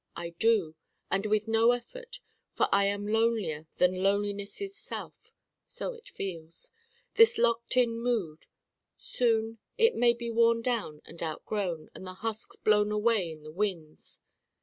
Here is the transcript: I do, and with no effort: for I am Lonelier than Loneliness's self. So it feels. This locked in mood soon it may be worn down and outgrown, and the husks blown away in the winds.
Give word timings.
I 0.15 0.31
do, 0.31 0.73
and 1.11 1.27
with 1.27 1.47
no 1.47 1.73
effort: 1.73 2.21
for 2.55 2.67
I 2.71 2.85
am 2.85 3.05
Lonelier 3.05 3.67
than 3.77 4.01
Loneliness's 4.01 4.75
self. 4.75 5.35
So 5.67 5.93
it 5.93 6.07
feels. 6.09 6.71
This 7.13 7.37
locked 7.37 7.77
in 7.77 8.01
mood 8.01 8.47
soon 8.97 9.59
it 9.77 9.93
may 9.93 10.13
be 10.13 10.31
worn 10.31 10.63
down 10.63 11.03
and 11.05 11.21
outgrown, 11.21 11.91
and 11.93 12.07
the 12.07 12.15
husks 12.15 12.55
blown 12.55 12.91
away 12.91 13.29
in 13.31 13.43
the 13.43 13.51
winds. 13.51 14.21